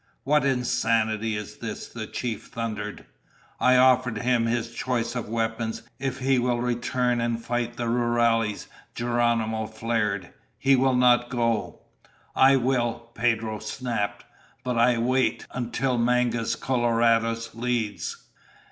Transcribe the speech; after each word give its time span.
"What 0.23 0.43
insanity 0.45 1.35
is 1.37 1.57
this?" 1.57 1.85
the 1.87 2.07
chief 2.07 2.45
thundered. 2.47 3.05
"I 3.59 3.75
offered 3.77 4.17
him 4.17 4.47
his 4.47 4.71
choice 4.73 5.13
of 5.13 5.29
weapons 5.29 5.83
if 5.99 6.17
he 6.17 6.39
will 6.39 6.59
return 6.59 7.21
and 7.21 7.39
fight 7.39 7.77
the 7.77 7.87
rurales!" 7.87 8.65
Geronimo 8.95 9.67
flared. 9.67 10.33
"He 10.57 10.75
will 10.75 10.95
not 10.95 11.29
go!" 11.29 11.83
"I 12.35 12.55
will!" 12.55 13.11
Pedro 13.13 13.59
snapped. 13.59 14.25
"But 14.63 14.75
I 14.75 14.97
wait 14.97 15.45
until 15.51 15.99
Mangus 15.99 16.55
Coloradus 16.55 17.53
leads!" 17.53 18.23